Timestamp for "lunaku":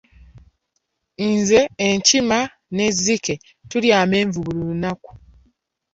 4.69-5.11